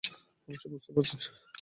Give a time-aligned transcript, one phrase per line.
[0.49, 1.15] অবশ্যই, বুঝতে পারছি।